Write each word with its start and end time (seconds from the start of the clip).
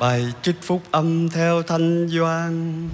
Bài 0.00 0.32
trích 0.42 0.62
phúc 0.62 0.82
âm 0.90 1.28
theo 1.28 1.62
Thanh 1.62 2.08
Doan. 2.08 2.88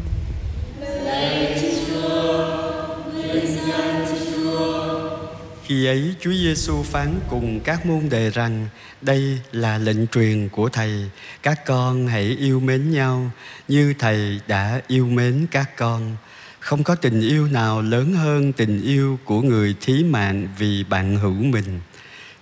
Khi 5.65 5.87
ấy 5.87 6.15
Chúa 6.21 6.33
Giêsu 6.33 6.83
phán 6.83 7.21
cùng 7.29 7.61
các 7.61 7.87
môn 7.87 8.09
đề 8.09 8.31
rằng 8.31 8.69
đây 9.01 9.39
là 9.53 9.79
lệnh 9.79 10.07
truyền 10.07 10.49
của 10.49 10.69
Thầy, 10.69 11.11
các 11.43 11.67
con 11.67 12.07
hãy 12.07 12.37
yêu 12.39 12.61
mến 12.61 12.91
nhau 12.91 13.31
như 13.69 13.95
Thầy 13.99 14.41
đã 14.47 14.81
yêu 14.89 15.07
mến 15.07 15.47
các 15.51 15.77
con. 15.77 16.17
Không 16.59 16.85
có 16.85 16.95
tình 16.95 17.21
yêu 17.21 17.47
nào 17.47 17.83
lớn 17.83 18.15
hơn 18.15 18.53
tình 18.53 18.83
yêu 18.83 19.19
của 19.25 19.43
người 19.43 19.75
thí 19.81 20.05
mạng 20.05 20.49
vì 20.59 20.85
bạn 20.85 21.17
hữu 21.17 21.35
mình. 21.35 21.81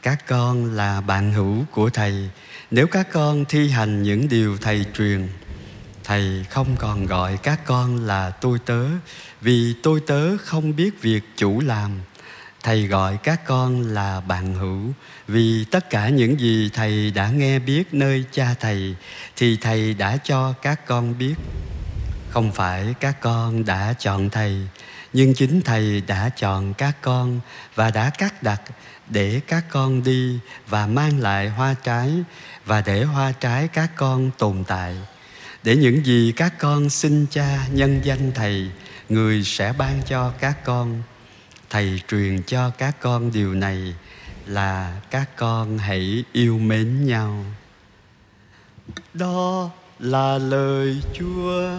Các 0.02 0.26
con 0.26 0.74
là 0.74 1.00
bạn 1.00 1.32
hữu 1.32 1.64
của 1.70 1.90
Thầy, 1.90 2.30
nếu 2.70 2.86
các 2.86 3.08
con 3.12 3.44
thi 3.44 3.68
hành 3.68 4.02
những 4.02 4.28
điều 4.28 4.56
Thầy 4.56 4.84
truyền, 4.94 5.28
Thầy 6.04 6.44
không 6.50 6.76
còn 6.78 7.06
gọi 7.06 7.38
các 7.42 7.64
con 7.64 8.04
là 8.06 8.30
tôi 8.30 8.58
tớ, 8.66 8.84
vì 9.40 9.74
tôi 9.82 10.00
tớ 10.06 10.36
không 10.36 10.76
biết 10.76 11.02
việc 11.02 11.22
chủ 11.36 11.60
làm. 11.60 11.90
Thầy 12.62 12.86
gọi 12.86 13.18
các 13.22 13.44
con 13.46 13.82
là 13.82 14.20
bạn 14.20 14.54
hữu, 14.54 14.92
vì 15.28 15.64
tất 15.70 15.90
cả 15.90 16.08
những 16.08 16.40
gì 16.40 16.70
Thầy 16.74 17.10
đã 17.10 17.30
nghe 17.30 17.58
biết 17.58 17.94
nơi 17.94 18.24
cha 18.32 18.54
Thầy, 18.60 18.94
thì 19.36 19.56
Thầy 19.56 19.94
đã 19.94 20.16
cho 20.16 20.52
các 20.52 20.86
con 20.86 21.18
biết. 21.18 21.34
Không 22.30 22.52
phải 22.52 22.94
các 23.00 23.20
con 23.20 23.64
đã 23.64 23.94
chọn 23.98 24.30
Thầy, 24.30 24.68
nhưng 25.12 25.34
chính 25.34 25.60
Thầy 25.60 26.00
đã 26.00 26.28
chọn 26.28 26.74
các 26.74 26.96
con 27.02 27.40
và 27.74 27.90
đã 27.90 28.10
cắt 28.10 28.42
đặt 28.42 28.62
để 29.08 29.40
các 29.46 29.64
con 29.70 30.02
đi 30.02 30.38
và 30.68 30.86
mang 30.86 31.20
lại 31.20 31.48
hoa 31.48 31.74
trái 31.82 32.12
và 32.64 32.80
để 32.80 33.04
hoa 33.04 33.32
trái 33.32 33.68
các 33.68 33.90
con 33.96 34.30
tồn 34.38 34.64
tại. 34.64 34.96
Để 35.62 35.76
những 35.76 36.06
gì 36.06 36.32
các 36.36 36.58
con 36.58 36.90
xin 36.90 37.26
cha 37.30 37.66
nhân 37.72 38.00
danh 38.04 38.32
thầy 38.34 38.70
người 39.08 39.44
sẽ 39.44 39.72
ban 39.78 40.02
cho 40.06 40.32
các 40.40 40.64
con. 40.64 41.02
Thầy 41.70 42.02
truyền 42.08 42.42
cho 42.42 42.70
các 42.70 43.00
con 43.00 43.32
điều 43.32 43.54
này 43.54 43.94
là 44.46 45.00
các 45.10 45.36
con 45.36 45.78
hãy 45.78 46.24
yêu 46.32 46.58
mến 46.58 47.06
nhau. 47.06 47.44
Đó 49.14 49.70
là 49.98 50.38
lời 50.38 51.02
chúa. 51.14 51.70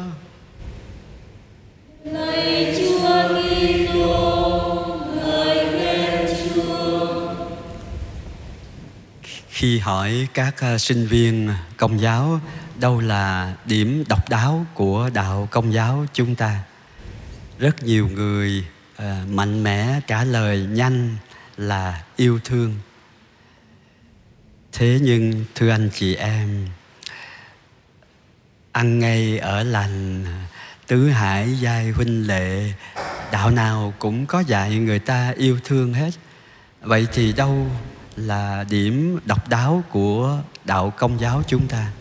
Khi 9.59 9.79
hỏi 9.79 10.27
các 10.33 10.55
ờ, 10.59 10.77
sinh 10.77 11.07
viên 11.07 11.49
công 11.77 12.01
giáo 12.01 12.39
đâu 12.75 12.99
là 12.99 13.53
điểm 13.65 14.03
độc 14.09 14.29
đáo 14.29 14.65
của 14.73 15.09
đạo 15.13 15.47
công 15.51 15.73
giáo 15.73 16.05
chúng 16.13 16.35
ta, 16.35 16.59
rất 17.57 17.83
nhiều 17.83 18.07
người 18.07 18.65
ờ, 18.95 19.15
mạnh 19.29 19.63
mẽ 19.63 19.99
trả 20.07 20.23
lời 20.23 20.67
nhanh 20.71 21.17
là 21.57 22.03
yêu 22.15 22.39
thương. 22.43 22.75
Thế 24.71 24.99
nhưng, 25.01 25.45
thưa 25.55 25.69
anh 25.69 25.89
chị 25.93 26.15
em, 26.15 26.67
ăn 28.71 28.99
ngay 28.99 29.37
ở 29.37 29.63
lành, 29.63 30.25
tứ 30.87 31.09
hải 31.09 31.59
giai 31.59 31.89
huynh 31.89 32.27
lệ, 32.27 32.73
đạo 33.31 33.51
nào 33.51 33.93
cũng 33.99 34.25
có 34.25 34.39
dạy 34.39 34.75
người 34.75 34.99
ta 34.99 35.33
yêu 35.37 35.59
thương 35.63 35.93
hết. 35.93 36.11
Vậy 36.81 37.07
thì 37.13 37.33
đâu 37.33 37.67
là 38.19 38.65
điểm 38.69 39.19
độc 39.25 39.49
đáo 39.49 39.83
của 39.89 40.39
đạo 40.65 40.93
công 40.97 41.19
giáo 41.19 41.43
chúng 41.47 41.67
ta. 41.67 41.91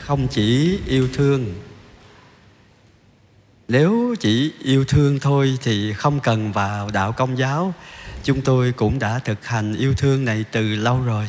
Không 0.00 0.28
chỉ 0.28 0.78
yêu 0.86 1.08
thương. 1.14 1.54
Nếu 3.68 4.14
chỉ 4.20 4.52
yêu 4.62 4.84
thương 4.84 5.18
thôi 5.20 5.58
thì 5.62 5.92
không 5.92 6.20
cần 6.20 6.52
vào 6.52 6.90
đạo 6.90 7.12
công 7.12 7.38
giáo. 7.38 7.74
Chúng 8.22 8.40
tôi 8.40 8.72
cũng 8.72 8.98
đã 8.98 9.18
thực 9.18 9.46
hành 9.46 9.74
yêu 9.74 9.94
thương 9.94 10.24
này 10.24 10.44
từ 10.52 10.76
lâu 10.76 11.02
rồi. 11.02 11.28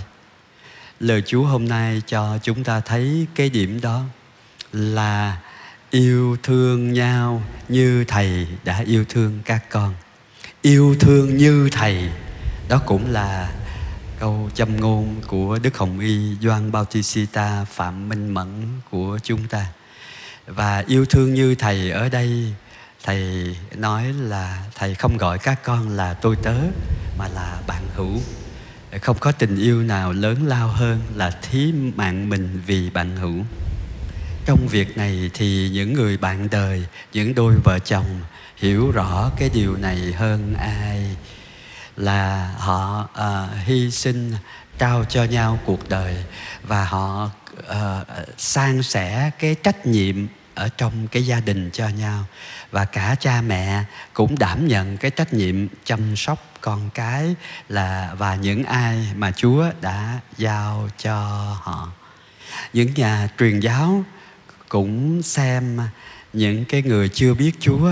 Lời 0.99 1.23
chúa 1.25 1.43
hôm 1.43 1.67
nay 1.67 2.01
cho 2.07 2.37
chúng 2.43 2.63
ta 2.63 2.79
thấy 2.79 3.27
cái 3.35 3.49
điểm 3.49 3.81
đó 3.81 4.03
là 4.71 5.41
yêu 5.91 6.37
thương 6.43 6.93
nhau 6.93 7.43
như 7.69 8.05
thầy 8.07 8.47
đã 8.63 8.83
yêu 8.85 9.05
thương 9.09 9.39
các 9.45 9.69
con. 9.69 9.93
Yêu 10.61 10.95
thương 10.99 11.37
như 11.37 11.69
thầy, 11.71 12.09
đó 12.69 12.81
cũng 12.85 13.11
là 13.11 13.51
câu 14.25 14.49
châm 14.53 14.79
ngôn 14.79 15.21
của 15.27 15.59
đức 15.63 15.77
hồng 15.77 15.99
y 15.99 16.35
doan 16.41 16.71
bautista 16.71 17.65
phạm 17.65 18.09
minh 18.09 18.33
mẫn 18.33 18.47
của 18.91 19.19
chúng 19.23 19.47
ta. 19.47 19.67
Và 20.47 20.83
yêu 20.87 21.05
thương 21.05 21.33
như 21.33 21.55
thầy 21.55 21.91
ở 21.91 22.09
đây, 22.09 22.53
thầy 23.03 23.55
nói 23.75 24.13
là 24.13 24.63
thầy 24.75 24.95
không 24.95 25.17
gọi 25.17 25.37
các 25.37 25.63
con 25.63 25.89
là 25.89 26.13
tôi 26.13 26.35
tớ, 26.43 26.53
mà 27.17 27.27
là 27.27 27.61
bạn 27.67 27.83
hữu. 27.95 28.19
Không 29.01 29.17
có 29.19 29.31
tình 29.31 29.57
yêu 29.57 29.83
nào 29.83 30.13
lớn 30.13 30.47
lao 30.47 30.67
hơn 30.67 30.99
là 31.15 31.31
thí 31.41 31.71
mạng 31.95 32.29
mình 32.29 32.61
vì 32.65 32.89
bạn 32.89 33.17
hữu. 33.17 33.45
Trong 34.45 34.67
việc 34.67 34.97
này 34.97 35.31
thì 35.33 35.69
những 35.69 35.93
người 35.93 36.17
bạn 36.17 36.47
đời, 36.51 36.85
những 37.13 37.35
đôi 37.35 37.55
vợ 37.63 37.79
chồng 37.79 38.21
hiểu 38.57 38.91
rõ 38.91 39.31
cái 39.37 39.49
điều 39.53 39.75
này 39.75 40.13
hơn 40.13 40.53
ai 40.59 41.15
là 41.97 42.51
họ 42.57 43.07
à, 43.13 43.47
hy 43.65 43.91
sinh 43.91 44.33
trao 44.77 45.05
cho 45.05 45.23
nhau 45.23 45.59
cuộc 45.65 45.89
đời 45.89 46.23
và 46.63 46.85
họ 46.85 47.29
à, 47.67 47.99
san 48.37 48.83
sẻ 48.83 49.31
cái 49.39 49.55
trách 49.63 49.85
nhiệm 49.85 50.27
ở 50.55 50.69
trong 50.77 51.07
cái 51.07 51.25
gia 51.25 51.39
đình 51.39 51.69
cho 51.73 51.87
nhau 51.87 52.25
và 52.71 52.85
cả 52.85 53.15
cha 53.19 53.41
mẹ 53.41 53.83
cũng 54.13 54.39
đảm 54.39 54.67
nhận 54.67 54.97
cái 54.97 55.11
trách 55.11 55.33
nhiệm 55.33 55.67
chăm 55.83 56.15
sóc 56.15 56.45
con 56.61 56.89
cái 56.93 57.35
là 57.69 58.13
và 58.17 58.35
những 58.35 58.63
ai 58.63 59.07
mà 59.15 59.31
Chúa 59.31 59.65
đã 59.81 60.19
giao 60.37 60.89
cho 60.97 61.15
họ. 61.61 61.91
Những 62.73 62.93
nhà 62.95 63.29
truyền 63.39 63.59
giáo 63.59 64.03
cũng 64.75 65.23
xem 65.23 65.79
những 66.33 66.65
cái 66.65 66.81
người 66.81 67.09
chưa 67.09 67.33
biết 67.33 67.51
Chúa 67.59 67.91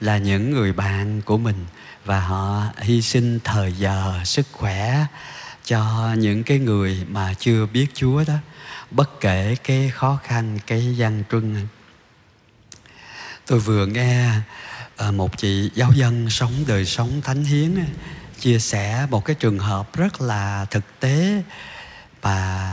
là 0.00 0.18
những 0.18 0.50
người 0.50 0.72
bạn 0.72 1.22
của 1.24 1.38
mình 1.38 1.66
và 2.04 2.20
họ 2.20 2.66
hy 2.78 3.02
sinh 3.02 3.38
thời 3.44 3.72
giờ, 3.72 4.20
sức 4.24 4.46
khỏe 4.52 5.06
cho 5.64 6.12
những 6.18 6.42
cái 6.42 6.58
người 6.58 7.06
mà 7.08 7.34
chưa 7.38 7.66
biết 7.66 7.86
Chúa 7.94 8.24
đó. 8.24 8.34
Bất 8.90 9.20
kể 9.20 9.56
cái 9.64 9.90
khó 9.90 10.18
khăn, 10.24 10.58
cái 10.66 10.96
gian 10.96 11.22
truân. 11.30 11.66
Tôi 13.46 13.58
vừa 13.58 13.86
nghe 13.86 14.30
ờ, 14.96 15.12
một 15.12 15.38
chị 15.38 15.70
giáo 15.74 15.92
dân 15.94 16.30
sống, 16.30 16.52
đời 16.66 16.84
sống 16.84 17.20
thánh 17.24 17.44
hiến 17.44 17.84
chia 18.40 18.58
sẻ 18.58 19.06
một 19.10 19.24
cái 19.24 19.36
trường 19.36 19.58
hợp 19.58 19.96
rất 19.96 20.20
là 20.20 20.66
thực 20.70 21.00
tế 21.00 21.42
và 22.22 22.71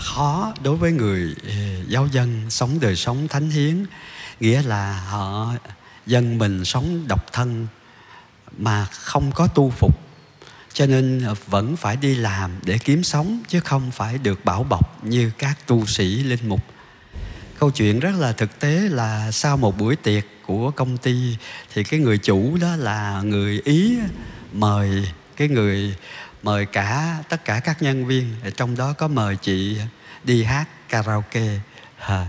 khó 0.00 0.52
đối 0.62 0.76
với 0.76 0.92
người 0.92 1.34
ờ, 1.48 1.54
giáo 1.88 2.06
dân 2.12 2.50
sống 2.50 2.80
đời 2.80 2.96
sống 2.96 3.28
thánh 3.28 3.50
hiến, 3.50 3.84
nghĩa 4.40 4.62
là 4.62 5.00
họ 5.08 5.52
dân 6.06 6.38
mình 6.38 6.64
sống 6.64 7.08
độc 7.08 7.32
thân 7.32 7.66
mà 8.58 8.84
không 8.84 9.32
có 9.34 9.46
tu 9.46 9.70
phục. 9.70 10.00
Cho 10.72 10.86
nên 10.86 11.24
ờ, 11.24 11.34
vẫn 11.46 11.76
phải 11.76 11.96
đi 11.96 12.14
làm 12.14 12.50
để 12.64 12.78
kiếm 12.78 13.02
sống 13.02 13.42
chứ 13.48 13.60
không 13.60 13.90
phải 13.90 14.18
được 14.18 14.44
bảo 14.44 14.62
bọc 14.62 15.04
như 15.04 15.30
các 15.38 15.66
tu 15.66 15.86
sĩ 15.86 16.22
linh 16.22 16.48
mục. 16.48 16.60
Câu 17.58 17.70
chuyện 17.70 18.00
rất 18.00 18.14
là 18.18 18.32
thực 18.32 18.60
tế 18.60 18.70
là 18.70 19.30
sau 19.30 19.56
một 19.56 19.78
buổi 19.78 19.96
tiệc 19.96 20.24
của 20.46 20.70
công 20.70 20.96
ty 20.96 21.36
thì 21.74 21.84
cái 21.84 22.00
người 22.00 22.18
chủ 22.18 22.56
đó 22.60 22.76
là 22.76 23.22
người 23.22 23.60
ý 23.64 23.98
mời 24.52 25.08
cái 25.36 25.48
người 25.48 25.94
mời 26.42 26.66
cả 26.66 27.18
tất 27.28 27.44
cả 27.44 27.60
các 27.60 27.82
nhân 27.82 28.06
viên 28.06 28.34
trong 28.56 28.76
đó 28.76 28.92
có 28.92 29.08
mời 29.08 29.36
chị 29.36 29.78
đi 30.24 30.44
hát 30.44 30.68
karaoke. 30.88 31.60
À, 31.98 32.26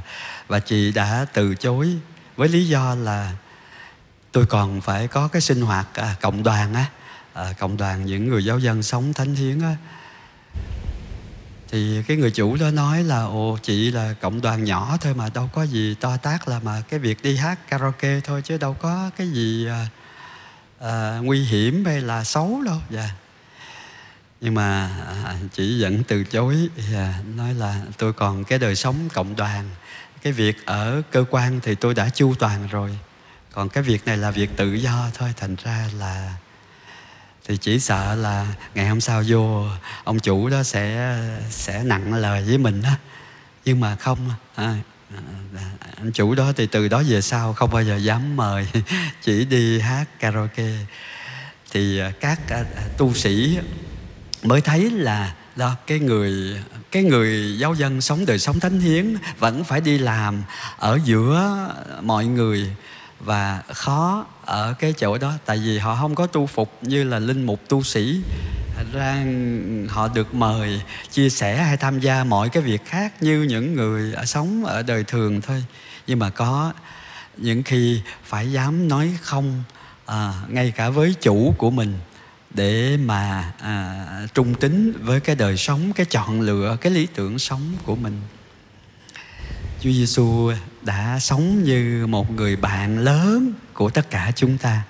và 0.47 0.59
chị 0.59 0.91
đã 0.91 1.25
từ 1.33 1.55
chối 1.55 1.97
với 2.35 2.49
lý 2.49 2.67
do 2.67 2.95
là 2.95 3.31
tôi 4.31 4.45
còn 4.45 4.81
phải 4.81 5.07
có 5.07 5.27
cái 5.27 5.41
sinh 5.41 5.61
hoạt 5.61 5.87
à, 5.93 6.15
cộng 6.21 6.43
đoàn 6.43 6.73
á 6.73 6.85
à, 7.33 7.53
cộng 7.59 7.77
đoàn 7.77 8.05
những 8.05 8.27
người 8.29 8.45
giáo 8.45 8.59
dân 8.59 8.83
sống 8.83 9.13
thánh 9.13 9.35
hiến 9.35 9.61
á. 9.61 9.75
Thì 11.69 12.03
cái 12.07 12.17
người 12.17 12.31
chủ 12.31 12.57
đó 12.57 12.71
nói 12.71 13.03
là 13.03 13.23
ồ 13.23 13.57
chị 13.63 13.91
là 13.91 14.13
cộng 14.21 14.41
đoàn 14.41 14.63
nhỏ 14.63 14.97
thôi 15.01 15.13
mà 15.13 15.29
đâu 15.33 15.49
có 15.53 15.63
gì 15.63 15.95
to 15.95 16.17
tác 16.17 16.47
là 16.47 16.59
mà 16.59 16.81
cái 16.89 16.99
việc 16.99 17.23
đi 17.23 17.35
hát 17.35 17.59
karaoke 17.69 18.19
thôi 18.19 18.41
chứ 18.45 18.57
đâu 18.57 18.73
có 18.73 19.09
cái 19.17 19.27
gì 19.27 19.67
à, 19.67 19.87
à, 20.79 21.17
nguy 21.21 21.43
hiểm 21.43 21.85
hay 21.85 22.01
là 22.01 22.23
xấu 22.23 22.61
đâu. 22.65 22.77
Dạ 22.89 23.09
nhưng 24.41 24.53
mà 24.53 24.89
à, 25.25 25.35
chị 25.53 25.81
vẫn 25.81 26.03
từ 26.03 26.23
chối 26.23 26.69
à, 26.93 27.19
nói 27.35 27.53
là 27.53 27.81
tôi 27.97 28.13
còn 28.13 28.43
cái 28.43 28.59
đời 28.59 28.75
sống 28.75 29.09
cộng 29.13 29.35
đoàn 29.35 29.69
cái 30.21 30.33
việc 30.33 30.65
ở 30.65 31.01
cơ 31.11 31.25
quan 31.29 31.59
thì 31.63 31.75
tôi 31.75 31.93
đã 31.93 32.09
chu 32.09 32.33
toàn 32.39 32.67
rồi. 32.71 32.99
Còn 33.51 33.69
cái 33.69 33.83
việc 33.83 34.05
này 34.05 34.17
là 34.17 34.31
việc 34.31 34.49
tự 34.57 34.73
do 34.73 35.09
thôi 35.13 35.33
thành 35.37 35.55
ra 35.63 35.89
là 35.97 36.33
thì 37.47 37.57
chỉ 37.57 37.79
sợ 37.79 38.15
là 38.15 38.47
ngày 38.75 38.87
hôm 38.87 39.01
sau 39.01 39.23
vô 39.27 39.65
ông 40.03 40.19
chủ 40.19 40.49
đó 40.49 40.63
sẽ 40.63 41.17
sẽ 41.49 41.83
nặng 41.83 42.13
lời 42.13 42.43
với 42.43 42.57
mình 42.57 42.81
đó 42.81 42.91
nhưng 43.65 43.79
mà 43.79 43.95
không 43.95 44.29
à, 44.55 44.75
à, 45.15 45.21
anh 45.97 46.11
chủ 46.11 46.35
đó 46.35 46.51
thì 46.55 46.67
từ 46.67 46.87
đó 46.87 47.03
về 47.07 47.21
sau 47.21 47.53
không 47.53 47.71
bao 47.71 47.83
giờ 47.83 47.95
dám 47.95 48.35
mời 48.35 48.67
chỉ 49.21 49.45
đi 49.45 49.79
hát 49.79 50.05
karaoke. 50.19 50.71
Thì 51.71 52.01
các 52.19 52.39
tu 52.97 53.13
sĩ 53.13 53.59
mới 54.43 54.61
thấy 54.61 54.91
là 54.91 55.35
đó 55.55 55.75
cái 55.87 55.99
người 55.99 56.57
cái 56.91 57.03
người 57.03 57.57
giáo 57.57 57.73
dân 57.73 58.01
sống 58.01 58.25
đời 58.25 58.39
sống 58.39 58.59
thánh 58.59 58.79
hiến 58.79 59.15
vẫn 59.39 59.63
phải 59.63 59.81
đi 59.81 59.97
làm 59.97 60.43
ở 60.77 60.99
giữa 61.05 61.67
mọi 62.01 62.25
người 62.25 62.75
và 63.19 63.61
khó 63.73 64.25
ở 64.45 64.73
cái 64.79 64.93
chỗ 64.97 65.17
đó. 65.17 65.33
Tại 65.45 65.57
vì 65.57 65.77
họ 65.77 65.95
không 65.95 66.15
có 66.15 66.27
tu 66.27 66.47
phục 66.47 66.77
như 66.81 67.03
là 67.03 67.19
linh 67.19 67.45
mục 67.45 67.61
tu 67.69 67.83
sĩ 67.83 68.21
ra 68.93 69.25
họ 69.89 70.07
được 70.07 70.33
mời 70.33 70.81
chia 71.11 71.29
sẻ 71.29 71.63
hay 71.63 71.77
tham 71.77 71.99
gia 71.99 72.23
mọi 72.23 72.49
cái 72.49 72.63
việc 72.63 72.85
khác 72.85 73.13
như 73.23 73.41
những 73.41 73.75
người 73.75 74.13
sống 74.25 74.65
ở 74.65 74.83
đời 74.83 75.03
thường 75.03 75.41
thôi. 75.41 75.63
Nhưng 76.07 76.19
mà 76.19 76.29
có 76.29 76.73
những 77.37 77.63
khi 77.63 78.01
phải 78.23 78.51
dám 78.51 78.87
nói 78.87 79.17
không 79.21 79.63
à, 80.05 80.33
ngay 80.47 80.71
cả 80.71 80.89
với 80.89 81.15
chủ 81.21 81.55
của 81.57 81.71
mình 81.71 81.97
để 82.53 82.97
mà 82.97 83.53
à, 83.59 84.05
trung 84.33 84.53
tính 84.53 84.93
với 85.01 85.19
cái 85.19 85.35
đời 85.35 85.57
sống 85.57 85.93
cái 85.93 86.05
chọn 86.05 86.41
lựa 86.41 86.77
cái 86.81 86.93
lý 86.93 87.07
tưởng 87.15 87.39
sống 87.39 87.61
của 87.85 87.95
mình. 87.95 88.21
Chúa 89.81 89.91
Giêsu 89.91 90.51
đã 90.81 91.19
sống 91.19 91.63
như 91.63 92.07
một 92.07 92.31
người 92.31 92.55
bạn 92.55 92.99
lớn 92.99 93.53
của 93.73 93.89
tất 93.89 94.09
cả 94.09 94.31
chúng 94.35 94.57
ta. 94.57 94.81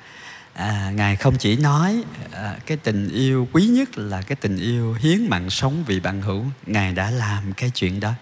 À, 0.53 0.91
ngài 0.95 1.15
không 1.15 1.37
chỉ 1.37 1.57
nói 1.57 2.03
à, 2.31 2.55
cái 2.65 2.77
tình 2.77 3.09
yêu 3.09 3.47
quý 3.51 3.65
nhất 3.65 3.97
là 3.97 4.21
cái 4.21 4.35
tình 4.35 4.57
yêu 4.57 4.93
hiến 4.93 5.29
mạng 5.29 5.49
sống 5.49 5.83
vì 5.87 5.99
bạn 5.99 6.21
hữu 6.21 6.45
ngài 6.65 6.93
đã 6.93 7.11
làm 7.11 7.53
cái 7.53 7.71
chuyện 7.75 7.99
đó 7.99 8.13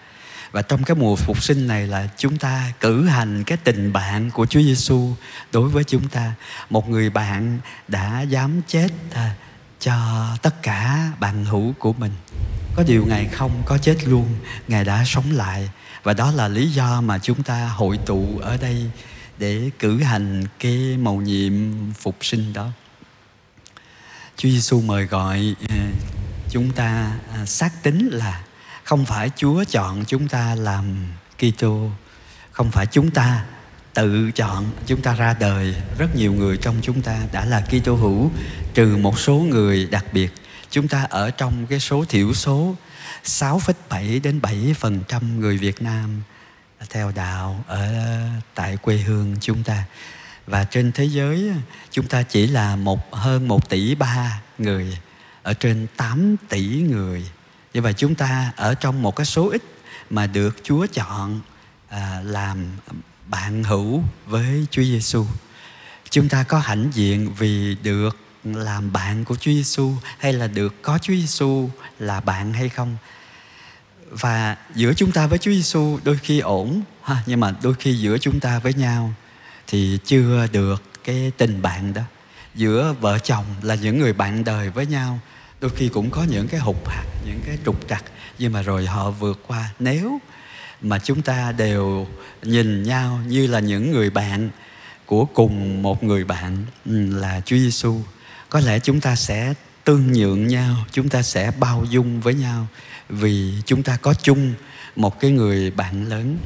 và 0.51 0.61
trong 0.61 0.83
cái 0.83 0.95
mùa 0.95 1.15
phục 1.15 1.43
sinh 1.43 1.67
này 1.67 1.87
là 1.87 2.07
chúng 2.17 2.37
ta 2.37 2.73
cử 2.79 3.05
hành 3.05 3.43
cái 3.43 3.57
tình 3.57 3.93
bạn 3.93 4.31
của 4.31 4.45
Chúa 4.45 4.61
Giêsu 4.61 5.13
đối 5.51 5.69
với 5.69 5.83
chúng 5.83 6.07
ta. 6.07 6.33
Một 6.69 6.89
người 6.89 7.09
bạn 7.09 7.59
đã 7.87 8.21
dám 8.21 8.61
chết 8.67 8.89
à, 9.13 9.35
cho 9.79 10.27
tất 10.41 10.63
cả 10.63 11.11
bạn 11.19 11.45
hữu 11.45 11.73
của 11.79 11.93
mình. 11.93 12.11
Có 12.75 12.83
điều 12.87 13.05
ngài 13.05 13.25
không 13.25 13.61
có 13.65 13.77
chết 13.77 14.07
luôn, 14.07 14.35
ngài 14.67 14.83
đã 14.83 15.03
sống 15.05 15.31
lại. 15.31 15.69
Và 16.03 16.13
đó 16.13 16.31
là 16.31 16.47
lý 16.47 16.67
do 16.67 17.01
mà 17.01 17.19
chúng 17.19 17.43
ta 17.43 17.67
hội 17.67 17.99
tụ 18.05 18.39
ở 18.41 18.57
đây 18.57 18.91
để 19.37 19.69
cử 19.79 20.03
hành 20.03 20.43
cái 20.59 20.97
mầu 20.97 21.21
nhiệm 21.21 21.53
phục 21.93 22.15
sinh 22.21 22.53
đó. 22.53 22.67
Chúa 24.37 24.49
Giêsu 24.49 24.81
mời 24.81 25.05
gọi 25.05 25.55
à, 25.69 25.75
chúng 26.49 26.71
ta 26.71 27.11
à, 27.33 27.45
xác 27.45 27.83
tính 27.83 28.09
là 28.11 28.43
không 28.89 29.05
phải 29.05 29.29
Chúa 29.35 29.63
chọn 29.63 30.03
chúng 30.07 30.27
ta 30.27 30.55
làm 30.55 31.07
Kitô, 31.37 31.89
không 32.51 32.71
phải 32.71 32.85
chúng 32.85 33.11
ta 33.11 33.45
tự 33.93 34.31
chọn 34.31 34.71
chúng 34.85 35.01
ta 35.01 35.15
ra 35.15 35.35
đời. 35.39 35.75
Rất 35.97 36.15
nhiều 36.15 36.33
người 36.33 36.57
trong 36.57 36.75
chúng 36.81 37.01
ta 37.01 37.17
đã 37.31 37.45
là 37.45 37.61
Kitô 37.61 37.95
hữu 37.95 38.31
trừ 38.73 38.97
một 38.97 39.19
số 39.19 39.33
người 39.33 39.85
đặc 39.85 40.05
biệt. 40.13 40.33
Chúng 40.71 40.87
ta 40.87 41.03
ở 41.03 41.31
trong 41.31 41.67
cái 41.67 41.79
số 41.79 42.05
thiểu 42.09 42.33
số 42.33 42.75
6,7 43.25 44.21
đến 44.21 44.39
7% 44.39 45.39
người 45.39 45.57
Việt 45.57 45.81
Nam 45.81 46.21
theo 46.89 47.11
đạo 47.15 47.63
ở 47.67 47.95
tại 48.55 48.77
quê 48.77 48.97
hương 48.97 49.35
chúng 49.41 49.63
ta. 49.63 49.83
Và 50.47 50.63
trên 50.63 50.91
thế 50.91 51.05
giới 51.05 51.51
chúng 51.91 52.07
ta 52.07 52.23
chỉ 52.23 52.47
là 52.47 52.75
một 52.75 53.13
hơn 53.13 53.47
một 53.47 53.69
tỷ 53.69 53.95
ba 53.95 54.41
người 54.57 54.97
ở 55.43 55.53
trên 55.53 55.87
8 55.97 56.35
tỷ 56.49 56.65
người 56.67 57.25
như 57.73 57.81
vậy 57.81 57.93
chúng 57.97 58.15
ta 58.15 58.51
ở 58.55 58.73
trong 58.73 59.01
một 59.01 59.15
cái 59.15 59.25
số 59.25 59.49
ít 59.49 59.63
mà 60.09 60.27
được 60.27 60.57
Chúa 60.63 60.85
chọn 60.93 61.41
à, 61.89 62.21
làm 62.23 62.65
bạn 63.27 63.63
hữu 63.63 64.03
với 64.25 64.65
Chúa 64.71 64.83
Giêsu. 64.83 65.25
Chúng 66.09 66.29
ta 66.29 66.43
có 66.43 66.59
hãnh 66.59 66.89
diện 66.93 67.33
vì 67.37 67.75
được 67.83 68.17
làm 68.43 68.93
bạn 68.93 69.25
của 69.25 69.35
Chúa 69.35 69.51
Giêsu 69.51 69.93
hay 70.17 70.33
là 70.33 70.47
được 70.47 70.81
có 70.81 70.97
Chúa 70.97 71.13
Giêsu 71.13 71.69
là 71.99 72.19
bạn 72.19 72.53
hay 72.53 72.69
không? 72.69 72.97
Và 74.09 74.57
giữa 74.75 74.93
chúng 74.93 75.11
ta 75.11 75.27
với 75.27 75.37
Chúa 75.37 75.51
Giêsu 75.51 75.99
đôi 76.03 76.17
khi 76.17 76.39
ổn 76.39 76.81
ha, 77.03 77.23
nhưng 77.25 77.39
mà 77.39 77.53
đôi 77.61 77.73
khi 77.73 77.93
giữa 77.93 78.17
chúng 78.17 78.39
ta 78.39 78.59
với 78.59 78.73
nhau 78.73 79.13
thì 79.67 79.99
chưa 80.05 80.47
được 80.51 80.83
cái 81.03 81.31
tình 81.37 81.61
bạn 81.61 81.93
đó. 81.93 82.01
Giữa 82.55 82.95
vợ 82.99 83.19
chồng 83.19 83.45
là 83.61 83.75
những 83.75 83.99
người 83.99 84.13
bạn 84.13 84.43
đời 84.43 84.69
với 84.69 84.85
nhau 84.85 85.19
đôi 85.61 85.71
khi 85.75 85.89
cũng 85.89 86.09
có 86.09 86.23
những 86.23 86.47
cái 86.47 86.59
hụt 86.59 86.75
hạt 86.85 87.05
những 87.25 87.39
cái 87.45 87.57
trục 87.65 87.89
trặc. 87.89 88.03
Nhưng 88.39 88.53
mà 88.53 88.61
rồi 88.61 88.85
họ 88.85 89.11
vượt 89.11 89.39
qua. 89.47 89.69
Nếu 89.79 90.19
mà 90.81 90.99
chúng 90.99 91.21
ta 91.21 91.51
đều 91.51 92.07
nhìn 92.43 92.83
nhau 92.83 93.19
như 93.27 93.47
là 93.47 93.59
những 93.59 93.91
người 93.91 94.09
bạn 94.09 94.49
của 95.05 95.25
cùng 95.25 95.81
một 95.81 96.03
người 96.03 96.23
bạn 96.23 96.65
ừ, 96.85 97.19
là 97.19 97.41
Chúa 97.45 97.57
Giêsu 97.57 98.01
có 98.49 98.59
lẽ 98.59 98.79
chúng 98.79 99.01
ta 99.01 99.15
sẽ 99.15 99.53
tương 99.83 100.11
nhượng 100.11 100.47
nhau, 100.47 100.75
chúng 100.91 101.09
ta 101.09 101.21
sẽ 101.21 101.51
bao 101.59 101.85
dung 101.89 102.21
với 102.21 102.33
nhau 102.33 102.67
vì 103.09 103.53
chúng 103.65 103.83
ta 103.83 103.97
có 104.01 104.13
chung 104.13 104.53
một 104.95 105.19
cái 105.19 105.31
người 105.31 105.71
bạn 105.71 106.09
lớn. 106.09 106.37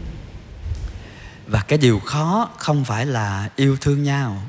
Và 1.47 1.61
cái 1.61 1.77
điều 1.77 1.99
khó 1.99 2.49
không 2.57 2.85
phải 2.85 3.05
là 3.05 3.49
yêu 3.55 3.77
thương 3.81 4.03
nhau, 4.03 4.43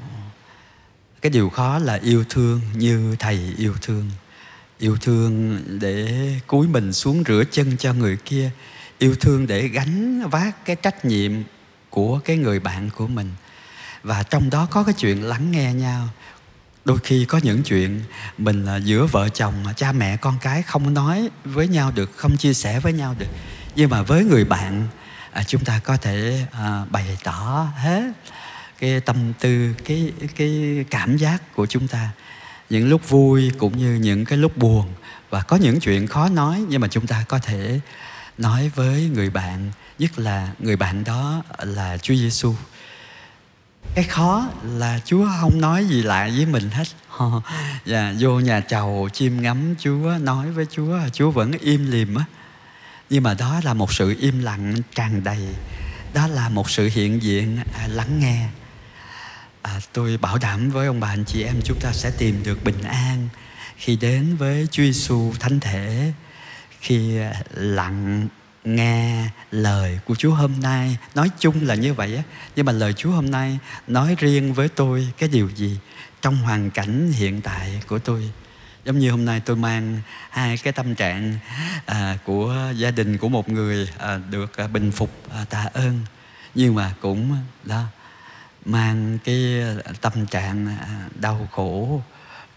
cái 1.21 1.31
điều 1.31 1.51
khó 1.51 1.79
là 1.79 1.95
yêu 2.03 2.25
thương 2.29 2.61
như 2.75 3.17
thầy 3.19 3.55
yêu 3.59 3.75
thương 3.83 4.11
yêu 4.85 4.97
thương 5.01 5.63
để 5.81 6.29
cúi 6.47 6.69
mình 6.69 6.93
xuống 6.93 7.23
rửa 7.27 7.45
chân 7.51 7.77
cho 7.77 7.93
người 7.93 8.17
kia. 8.17 8.51
Yêu 8.99 9.15
thương 9.21 9.47
để 9.47 9.69
gánh 9.69 10.29
vác 10.29 10.65
cái 10.65 10.77
trách 10.77 11.05
nhiệm 11.05 11.33
của 11.91 12.19
cái 12.19 12.37
người 12.37 12.61
bạn 12.61 12.91
của 12.97 13.07
mình. 13.07 13.31
Và 14.03 14.23
trong 14.23 14.51
đó 14.51 14.67
có 14.71 14.83
cái 14.85 14.95
chuyện 14.95 15.23
lắng 15.23 15.51
nghe 15.51 15.73
nhau. 15.73 16.09
Đôi 16.85 16.99
khi 17.05 17.25
có 17.25 17.41
những 17.43 17.63
chuyện 17.63 18.01
mình 18.39 18.65
là 18.65 18.77
giữa 18.77 19.07
vợ 19.07 19.29
chồng, 19.29 19.55
cha 19.77 19.93
mẹ, 19.93 20.17
con 20.17 20.35
cái 20.41 20.63
không 20.63 20.95
nói 20.95 21.29
với 21.45 21.69
nhau 21.69 21.91
được, 21.91 22.11
không 22.17 22.37
chia 22.37 22.55
sẻ 22.55 22.81
với 22.81 22.93
nhau 22.93 23.15
được. 23.19 23.29
Nhưng 23.77 23.91
mà 23.91 24.03
với 24.03 24.25
người 24.25 24.45
bạn 24.45 24.89
à, 25.31 25.43
chúng 25.43 25.65
ta 25.65 25.81
có 25.85 25.97
thể 25.97 26.47
à, 26.53 26.85
bày 26.91 27.19
tỏ 27.25 27.69
hết 27.77 28.13
cái 28.79 29.01
tâm 29.01 29.33
tư, 29.41 29.75
cái 29.85 30.13
cái 30.37 30.85
cảm 30.91 31.17
giác 31.17 31.55
của 31.55 31.67
chúng 31.67 31.89
ta 31.89 32.11
những 32.75 32.89
lúc 32.89 33.09
vui 33.09 33.53
cũng 33.59 33.79
như 33.79 33.95
những 33.95 34.25
cái 34.25 34.39
lúc 34.39 34.57
buồn. 34.57 34.87
Và 35.31 35.43
có 35.43 35.57
những 35.57 35.81
chuyện 35.81 36.07
khó 36.07 36.29
nói 36.29 36.65
nhưng 36.69 36.81
mà 36.81 36.89
chúng 36.89 37.07
ta 37.07 37.25
có 37.29 37.39
thể 37.39 37.81
nói 38.39 38.71
với 38.75 39.11
người 39.15 39.31
bạn, 39.31 39.71
nhất 39.99 40.19
là 40.19 40.53
người 40.59 40.77
bạn 40.77 41.05
đó 41.05 41.43
là 41.59 41.99
Chúa 41.99 42.15
Giêsu 42.15 42.55
cái 43.95 44.05
khó 44.05 44.49
là 44.63 45.01
Chúa 45.05 45.29
không 45.41 45.61
nói 45.61 45.85
gì 45.85 46.03
lại 46.03 46.31
với 46.37 46.47
mình 46.47 46.71
hết. 46.71 46.85
Và 47.19 47.41
dạ, 47.85 48.15
vô 48.21 48.41
nhà 48.41 48.61
chầu 48.61 49.09
chim 49.13 49.43
ngắm 49.43 49.75
Chúa, 49.79 50.13
nói 50.21 50.51
với 50.51 50.67
Chúa 50.71 50.99
Chúa 51.13 51.31
vẫn 51.31 51.53
im 51.53 51.91
lìm 51.91 52.15
á. 52.15 52.25
Nhưng 53.11 53.23
mà 53.23 53.35
đó 53.35 53.61
là 53.65 53.75
một 53.75 53.93
sự 53.93 54.17
im 54.21 54.43
lặng 54.43 54.75
tràn 54.95 55.25
đầy. 55.25 55.47
Đó 56.15 56.27
là 56.27 56.49
một 56.49 56.71
sự 56.71 56.91
hiện 56.93 57.23
diện 57.23 57.59
à, 57.75 57.87
lắng 57.87 58.21
nghe 58.21 58.49
à, 59.65 59.81
tôi 59.93 60.17
bảo 60.17 60.39
đảm 60.39 60.71
với 60.71 60.87
ông 60.87 61.01
bà 61.01 61.09
anh 61.09 61.25
chị 61.25 61.43
em 61.43 61.61
chúng 61.65 61.81
ta 61.81 61.93
sẽ 61.93 62.11
tìm 62.19 62.43
được 62.45 62.65
bình 62.65 62.83
an 62.83 63.29
khi 63.77 63.97
đến 63.97 64.37
với 64.37 64.69
Chúa 64.71 64.83
Giêsu 64.83 65.33
thánh 65.41 65.61
thể 65.61 66.13
khi 66.81 67.19
à, 67.19 67.33
lặng 67.51 68.29
nghe 68.65 69.29
lời 69.51 69.99
của 70.05 70.15
Chúa 70.15 70.35
hôm 70.35 70.53
nay. 70.63 70.97
Nói 71.15 71.31
chung 71.39 71.67
là 71.67 71.75
như 71.75 71.95
vậy 71.95 72.17
á 72.17 72.23
nhưng 72.57 72.67
mà 72.67 72.73
lời 72.73 72.93
Chúa 72.93 73.11
hôm 73.11 73.31
nay 73.31 73.59
nói 73.87 74.17
riêng 74.19 74.55
với 74.55 74.69
tôi 74.69 75.09
cái 75.19 75.29
điều 75.29 75.49
gì 75.51 75.79
trong 76.23 76.37
hoàn 76.37 76.71
cảnh 76.71 77.13
hiện 77.13 77.41
tại 77.41 77.83
của 77.87 77.99
tôi. 77.99 78.31
Giống 78.85 78.99
như 78.99 79.11
hôm 79.11 79.25
nay 79.25 79.41
tôi 79.45 79.57
mang 79.57 80.01
hai 80.31 80.57
cái 80.57 80.73
tâm 80.73 80.95
trạng 80.95 81.39
à, 81.87 82.19
của 82.25 82.57
gia 82.77 82.91
đình 82.91 83.19
của 83.19 83.29
một 83.29 83.49
người 83.49 83.89
à, 83.99 84.21
được 84.31 84.57
à, 84.57 84.67
bình 84.67 84.91
phục 84.91 85.11
à, 85.33 85.45
tạ 85.51 85.69
ơn. 85.73 86.01
Nhưng 86.55 86.75
mà 86.75 86.95
cũng 87.01 87.37
đó 87.65 87.85
mang 88.65 89.19
cái 89.25 89.63
à, 89.85 89.93
tâm 90.01 90.27
trạng 90.27 90.67
à, 90.67 91.09
đau 91.21 91.49
khổ 91.53 92.03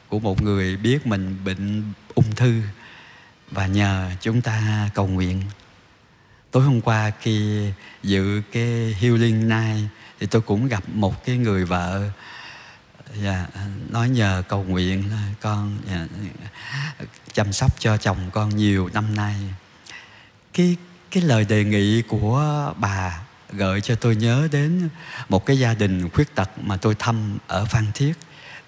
của 0.10 0.20
một 0.20 0.42
người 0.42 0.78
biết 0.78 1.08
mình 1.08 1.38
bệnh 1.46 1.94
ung 2.16 2.36
thư. 2.36 2.62
Và 3.52 3.68
nhờ 3.68 4.12
chúng 4.22 4.42
ta 4.42 4.90
cầu 4.94 5.08
nguyện. 5.08 5.42
Tối 6.52 6.64
hôm 6.64 6.82
qua 6.82 7.12
khi 7.22 7.68
dự 8.04 8.42
cái 8.52 8.96
healing 9.00 9.50
night 9.50 9.90
thì 10.20 10.28
tôi 10.28 10.42
cũng 10.42 10.68
gặp 10.68 10.84
một 10.94 11.26
cái 11.26 11.38
người 11.38 11.66
vợ. 11.66 12.10
Dạ, 13.24 13.48
nói 13.90 14.10
nhờ 14.10 14.44
cầu 14.50 14.64
nguyện 14.64 15.04
con 15.42 15.78
dạ, 15.90 16.08
chăm 17.34 17.54
sóc 17.54 17.80
cho 17.80 17.98
chồng 17.98 18.18
con 18.32 18.56
nhiều 18.56 18.90
năm 18.94 19.16
nay. 19.16 19.36
Cái 20.54 20.76
cái 21.12 21.24
lời 21.24 21.46
đề 21.46 21.64
nghị 21.64 22.02
của 22.02 22.74
bà 22.78 23.20
gợi 23.54 23.82
cho 23.82 23.96
tôi 23.96 24.16
nhớ 24.16 24.48
đến 24.52 24.90
một 25.30 25.46
cái 25.46 25.60
gia 25.60 25.74
đình 25.74 26.10
khuyết 26.10 26.36
tật 26.36 26.50
mà 26.62 26.78
tôi 26.78 26.96
thăm 27.00 27.38
ở 27.48 27.66
Phan 27.66 27.86
Thiết. 27.94 28.14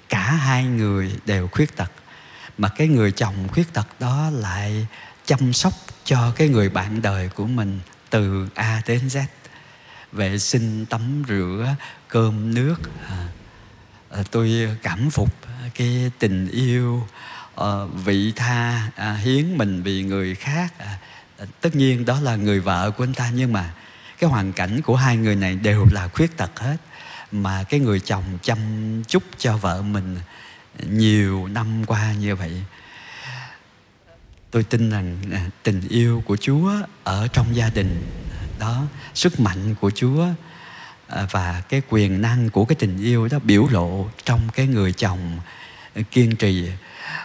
Cả 0.09 0.31
hai 0.31 0.63
người 0.63 1.11
đều 1.25 1.47
khuyết 1.47 1.75
tật. 1.75 1.91
Mà 2.57 2.69
cái 2.69 2.87
người 2.87 3.11
chồng 3.11 3.47
khuyết 3.47 3.73
tật 3.73 3.87
đó 3.99 4.29
lại 4.33 4.87
chăm 5.25 5.53
sóc 5.53 5.73
cho 6.03 6.31
cái 6.35 6.47
người 6.47 6.69
bạn 6.69 7.01
đời 7.01 7.29
của 7.29 7.47
mình 7.47 7.79
từ 8.09 8.47
A 8.55 8.81
đến 8.87 9.07
Z 9.07 9.23
vệ 10.11 10.37
sinh 10.37 10.85
tắm 10.85 11.23
rửa 11.27 11.75
cơm 12.07 12.53
nước 12.53 12.75
à, 13.09 13.27
à 14.09 14.23
tôi 14.31 14.77
cảm 14.83 15.09
phục 15.09 15.35
cái 15.75 16.11
tình 16.19 16.47
yêu 16.47 17.07
ờ, 17.55 17.87
vị 17.87 18.33
tha 18.35 18.91
à, 18.95 19.13
hiến 19.13 19.57
mình 19.57 19.83
vì 19.83 20.03
người 20.03 20.35
khác 20.35 20.73
à, 20.77 20.97
tất 21.61 21.75
nhiên 21.75 22.05
đó 22.05 22.19
là 22.19 22.35
người 22.35 22.59
vợ 22.59 22.91
của 22.91 23.03
anh 23.03 23.13
ta 23.13 23.31
nhưng 23.35 23.53
mà 23.53 23.73
cái 24.19 24.29
hoàn 24.29 24.53
cảnh 24.53 24.81
của 24.81 24.95
hai 24.95 25.17
người 25.17 25.35
này 25.35 25.55
đều 25.55 25.85
là 25.91 26.07
khuyết 26.07 26.37
tật 26.37 26.59
hết. 26.59 26.77
Mà 27.31 27.63
cái 27.63 27.79
người 27.79 27.99
chồng 27.99 28.23
chăm 28.41 28.59
chút 29.07 29.23
cho 29.37 29.57
vợ 29.57 29.81
mình 29.81 30.17
nhiều 30.89 31.47
năm 31.47 31.85
qua 31.85 32.13
như 32.13 32.35
vậy, 32.35 32.63
tôi 34.51 34.63
tin 34.63 34.89
rằng 34.89 35.17
à, 35.33 35.49
tình 35.63 35.81
yêu 35.89 36.23
của 36.25 36.37
chúa 36.37 36.71
ở 37.03 37.27
trong 37.27 37.55
gia 37.55 37.69
đình, 37.69 38.01
đó, 38.59 38.83
sức 39.13 39.39
mạnh 39.39 39.75
của 39.81 39.91
chúa 39.91 40.25
à, 41.07 41.27
và 41.31 41.61
cái 41.69 41.81
quyền 41.89 42.21
năng 42.21 42.49
của 42.49 42.65
cái 42.65 42.75
tình 42.75 42.97
yêu 42.97 43.27
đó 43.27 43.39
biểu 43.43 43.67
lộ 43.67 44.07
trong 44.25 44.41
cái 44.53 44.67
người 44.67 44.91
chồng 44.91 45.39
kiên 46.11 46.35
trì. 46.35 46.69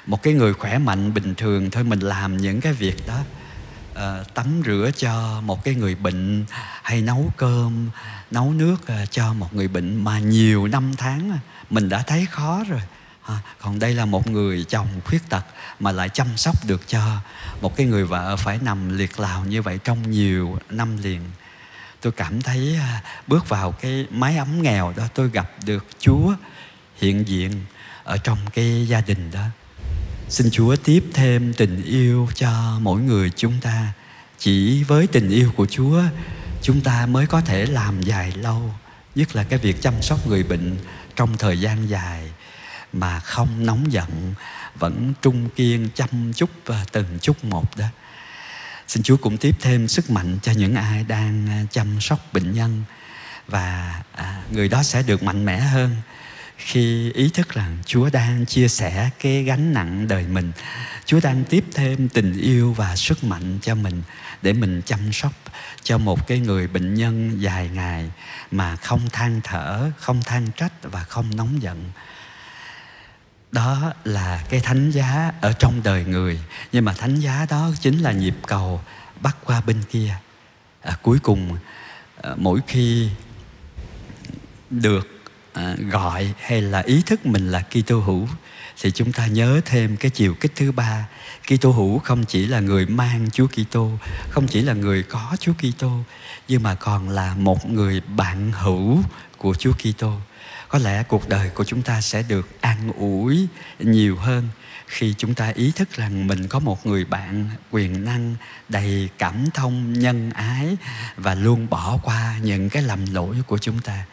Một 0.06 0.22
cái 0.22 0.34
người 0.34 0.54
khỏe 0.54 0.78
mạnh 0.78 1.14
bình 1.14 1.34
thường 1.34 1.70
thôi 1.70 1.84
mình 1.84 2.00
làm 2.00 2.36
những 2.36 2.60
cái 2.60 2.72
việc 2.72 2.96
đó 3.06 3.20
uh, 3.94 4.34
tắm 4.34 4.62
rửa 4.66 4.90
cho 4.96 5.40
một 5.40 5.64
cái 5.64 5.74
người 5.74 5.94
bệnh 5.94 6.44
hay 6.82 7.02
nấu 7.02 7.32
cơm 7.36 7.90
nấu 8.34 8.52
nước 8.52 8.86
ờ, 8.86 9.06
cho 9.06 9.32
một 9.32 9.54
người 9.54 9.68
bệnh 9.68 10.04
mà 10.04 10.18
nhiều 10.18 10.66
năm 10.66 10.92
tháng 10.98 11.30
à, 11.30 11.38
mình 11.70 11.88
đã 11.88 12.02
thấy 12.02 12.26
khó 12.30 12.64
rồi. 12.68 12.80
À, 13.22 13.38
còn 13.60 13.78
đây 13.78 13.94
là 13.94 14.04
một 14.04 14.26
người 14.26 14.64
chồng 14.68 14.88
khuyết 15.04 15.28
tật 15.28 15.44
mà 15.80 15.92
lại 15.92 16.08
chăm 16.08 16.36
sóc 16.36 16.66
được 16.66 16.88
cho 16.88 17.16
một 17.60 17.76
cái 17.76 17.86
người 17.86 18.04
vợ 18.04 18.36
phải 18.36 18.58
nằm 18.62 18.98
liệt 18.98 19.20
lào 19.20 19.44
như 19.44 19.62
vậy 19.62 19.78
trong 19.84 20.10
nhiều 20.10 20.58
năm 20.70 20.96
liền. 21.02 21.20
Tôi 22.00 22.12
cảm 22.12 22.42
thấy 22.42 22.78
uh, 22.78 23.28
bước 23.28 23.48
vào 23.48 23.72
cái 23.72 24.06
mái 24.10 24.36
ấm 24.36 24.62
nghèo 24.62 24.92
đó 24.96 25.04
tôi 25.14 25.30
gặp 25.30 25.50
được 25.64 25.86
chúa 25.98 26.34
hiện 26.96 27.28
diện 27.28 27.64
ở 28.04 28.16
trong 28.16 28.38
cái 28.54 28.86
gia 28.88 29.00
đình 29.00 29.30
đó 29.30 29.44
xin 30.28 30.50
chúa 30.50 30.76
tiếp 30.76 31.04
thêm 31.14 31.54
tình 31.54 31.84
yêu 31.84 32.28
cho 32.34 32.78
mỗi 32.80 33.00
người 33.00 33.30
chúng 33.36 33.60
ta. 33.60 33.92
Chỉ 34.38 34.82
với 34.82 35.06
tình 35.06 35.30
yêu 35.30 35.52
của 35.56 35.66
chúa, 35.66 36.02
chúng 36.62 36.80
ta 36.80 37.06
mới 37.06 37.26
có 37.26 37.40
thể 37.40 37.66
làm 37.66 38.02
dài 38.02 38.32
lâu, 38.32 38.74
nhất 39.14 39.36
là 39.36 39.44
cái 39.44 39.58
việc 39.58 39.82
chăm 39.82 40.02
sóc 40.02 40.26
người 40.26 40.42
bệnh 40.42 40.76
trong 41.16 41.36
thời 41.38 41.60
gian 41.60 41.88
dài 41.88 42.30
mà 42.92 43.20
không 43.20 43.66
nóng 43.66 43.92
giận, 43.92 44.34
vẫn 44.74 45.12
trung 45.22 45.48
kiên 45.56 45.88
chăm 45.94 46.32
chút 46.36 46.50
và 46.64 46.84
từng 46.92 47.18
chút 47.22 47.44
một 47.44 47.76
đó. 47.76 47.86
Xin 48.88 49.02
chúa 49.02 49.16
cũng 49.16 49.36
tiếp 49.36 49.56
thêm 49.60 49.88
sức 49.88 50.10
mạnh 50.10 50.38
cho 50.42 50.52
những 50.52 50.74
ai 50.74 51.04
đang 51.08 51.46
ờ, 51.48 51.66
chăm 51.70 52.00
sóc 52.00 52.18
bệnh 52.32 52.52
nhân 52.52 52.82
và 53.48 54.02
à, 54.12 54.42
người 54.50 54.68
đó 54.68 54.82
sẽ 54.82 55.02
được 55.02 55.22
mạnh 55.22 55.44
mẽ 55.44 55.60
hơn 55.60 55.96
khi 56.56 57.12
ý 57.12 57.28
thức 57.28 57.48
rằng 57.48 57.78
Chúa 57.86 58.10
đang 58.10 58.46
chia 58.46 58.68
sẻ 58.68 59.10
cái 59.18 59.42
gánh 59.42 59.72
nặng 59.72 60.08
đời 60.08 60.26
mình. 60.26 60.52
Chúa 61.04 61.20
đang 61.22 61.44
tiếp 61.44 61.64
thêm 61.74 62.08
tình 62.08 62.40
yêu 62.40 62.72
và 62.72 62.96
sức 62.96 63.24
mạnh 63.24 63.58
cho 63.62 63.74
mình 63.74 64.02
để 64.42 64.52
mình 64.52 64.82
chăm 64.86 65.12
sóc 65.12 65.32
cho 65.82 65.98
một 65.98 66.26
cái 66.26 66.38
người 66.38 66.66
bệnh 66.66 66.94
nhân 66.94 67.42
dài 67.42 67.70
ngày 67.74 68.10
mà 68.50 68.76
không 68.76 69.00
than 69.12 69.40
thở, 69.44 69.90
không 69.98 70.22
than 70.22 70.46
trách 70.56 70.72
và 70.82 71.04
không 71.04 71.36
nóng 71.36 71.62
giận. 71.62 71.90
Đó 73.52 73.92
là 74.04 74.44
cái 74.50 74.60
thánh 74.60 74.90
giá 74.90 75.32
ở 75.40 75.52
trong 75.52 75.82
đời 75.82 76.04
người, 76.04 76.40
nhưng 76.72 76.84
mà 76.84 76.92
thánh 76.92 77.20
giá 77.20 77.46
đó 77.50 77.70
chính 77.80 77.98
là 77.98 78.12
nhịp 78.12 78.34
cầu 78.46 78.80
bắt 79.20 79.36
qua 79.44 79.60
bên 79.60 79.82
kia. 79.90 80.14
À, 80.82 80.96
cuối 81.02 81.18
cùng 81.22 81.56
à, 82.22 82.30
mỗi 82.36 82.60
khi 82.66 83.08
được 84.70 85.13
à, 85.54 85.74
gọi 85.90 86.34
hay 86.40 86.62
là 86.62 86.80
ý 86.80 87.02
thức 87.06 87.26
mình 87.26 87.50
là 87.50 87.62
Kitô 87.70 88.00
hữu 88.00 88.28
thì 88.82 88.90
chúng 88.90 89.12
ta 89.12 89.26
nhớ 89.26 89.60
thêm 89.64 89.96
cái 89.96 90.10
chiều 90.10 90.34
kích 90.34 90.52
thứ 90.56 90.72
ba. 90.72 91.08
Kitô 91.46 91.70
hữu 91.70 91.98
không 91.98 92.24
chỉ 92.24 92.46
là 92.46 92.60
người 92.60 92.86
mang 92.86 93.30
Chúa 93.32 93.46
Kitô 93.46 93.90
không 94.30 94.46
chỉ 94.46 94.62
là 94.62 94.72
người 94.72 95.02
có 95.02 95.36
Chúa 95.40 95.52
Kitô 95.52 95.90
nhưng 96.48 96.62
mà 96.62 96.74
còn 96.74 97.08
là 97.08 97.34
một 97.34 97.70
người 97.70 98.00
bạn 98.00 98.52
hữu 98.52 98.98
của 99.38 99.54
Chúa 99.54 99.72
Kitô. 99.72 100.12
Có 100.68 100.78
lẽ 100.78 101.02
cuộc 101.02 101.28
đời 101.28 101.48
của 101.48 101.64
chúng 101.64 101.82
ta 101.82 102.00
sẽ 102.00 102.22
được 102.22 102.48
an 102.60 102.92
ủi 102.98 103.46
nhiều 103.78 104.16
hơn 104.16 104.48
khi 104.86 105.14
chúng 105.18 105.34
ta 105.34 105.52
ý 105.54 105.72
thức 105.76 105.92
rằng 105.92 106.26
mình 106.26 106.48
có 106.48 106.58
một 106.58 106.86
người 106.86 107.04
bạn 107.04 107.50
quyền 107.70 108.04
năng 108.04 108.34
đầy 108.68 109.08
cảm 109.18 109.44
thông 109.54 109.92
nhân 109.92 110.30
ái 110.30 110.76
và 111.16 111.34
luôn 111.34 111.66
bỏ 111.70 111.98
qua 112.02 112.38
những 112.42 112.70
cái 112.70 112.82
lầm 112.82 113.14
lỗi 113.14 113.36
của 113.46 113.58
chúng 113.58 113.78
ta. 113.78 114.04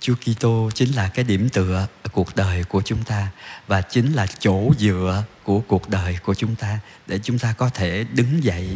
Chúa 0.00 0.14
Kitô 0.14 0.70
chính 0.74 0.92
là 0.92 1.08
cái 1.08 1.24
điểm 1.24 1.48
tựa 1.48 1.86
cuộc 2.12 2.36
đời 2.36 2.64
của 2.64 2.82
chúng 2.82 3.04
ta 3.04 3.28
và 3.66 3.80
chính 3.80 4.12
là 4.12 4.26
chỗ 4.26 4.72
dựa 4.78 5.24
của 5.42 5.60
cuộc 5.60 5.88
đời 5.88 6.18
của 6.22 6.34
chúng 6.34 6.54
ta 6.54 6.78
để 7.06 7.18
chúng 7.22 7.38
ta 7.38 7.52
có 7.52 7.68
thể 7.68 8.04
đứng 8.14 8.44
dậy 8.44 8.68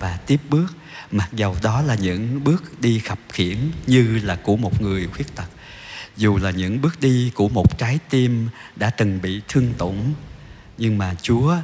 và 0.00 0.16
tiếp 0.26 0.40
bước. 0.50 0.66
Mặc 1.10 1.28
dầu 1.32 1.56
đó 1.62 1.82
là 1.82 1.94
những 1.94 2.44
bước 2.44 2.80
đi 2.80 2.98
khập 2.98 3.18
khiển 3.28 3.56
như 3.86 4.20
là 4.24 4.36
của 4.36 4.56
một 4.56 4.82
người 4.82 5.06
khuyết 5.06 5.36
tật, 5.36 5.48
dù 6.16 6.36
là 6.36 6.50
những 6.50 6.80
bước 6.80 7.00
đi 7.00 7.30
của 7.34 7.48
một 7.48 7.78
trái 7.78 7.98
tim 8.10 8.48
đã 8.76 8.90
từng 8.90 9.22
bị 9.22 9.40
thương 9.48 9.74
tổn, 9.78 9.96
nhưng 10.78 10.98
mà 10.98 11.14
Chúa, 11.22 11.56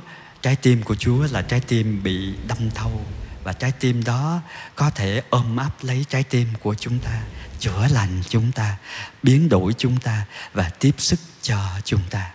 trái 0.42 0.56
tim 0.56 0.82
của 0.82 0.94
Chúa 0.94 1.26
là 1.30 1.42
trái 1.42 1.60
tim 1.60 2.02
bị 2.02 2.32
đâm 2.48 2.70
thâu 2.74 3.06
và 3.44 3.52
trái 3.52 3.72
tim 3.80 4.04
đó 4.04 4.40
có 4.74 4.90
thể 4.90 5.22
ôm 5.30 5.56
ấp 5.56 5.70
lấy 5.82 6.04
trái 6.08 6.22
tim 6.22 6.48
của 6.62 6.74
chúng 6.74 6.98
ta, 6.98 7.22
chữa 7.58 7.86
lành 7.90 8.22
chúng 8.28 8.52
ta, 8.52 8.76
biến 9.22 9.48
đổi 9.48 9.72
chúng 9.78 10.00
ta 10.00 10.24
và 10.52 10.70
tiếp 10.80 10.94
sức 10.98 11.20
cho 11.42 11.58
chúng 11.84 12.02
ta. 12.10 12.33